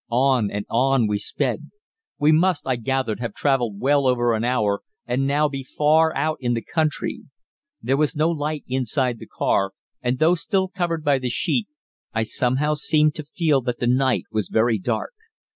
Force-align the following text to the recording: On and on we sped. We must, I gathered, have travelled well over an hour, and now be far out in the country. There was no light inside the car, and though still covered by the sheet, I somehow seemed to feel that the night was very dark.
On 0.09 0.49
and 0.49 0.65
on 0.67 1.05
we 1.05 1.19
sped. 1.19 1.69
We 2.17 2.31
must, 2.31 2.65
I 2.65 2.75
gathered, 2.75 3.19
have 3.19 3.35
travelled 3.35 3.79
well 3.79 4.07
over 4.07 4.33
an 4.33 4.43
hour, 4.43 4.81
and 5.05 5.27
now 5.27 5.47
be 5.47 5.61
far 5.63 6.11
out 6.17 6.37
in 6.39 6.55
the 6.55 6.63
country. 6.63 7.25
There 7.83 7.97
was 7.97 8.15
no 8.15 8.27
light 8.31 8.63
inside 8.67 9.19
the 9.19 9.27
car, 9.27 9.73
and 10.01 10.17
though 10.17 10.33
still 10.33 10.67
covered 10.69 11.03
by 11.03 11.19
the 11.19 11.29
sheet, 11.29 11.67
I 12.15 12.23
somehow 12.23 12.73
seemed 12.73 13.13
to 13.13 13.23
feel 13.23 13.61
that 13.61 13.77
the 13.77 13.85
night 13.85 14.23
was 14.31 14.49
very 14.49 14.79
dark. 14.79 15.13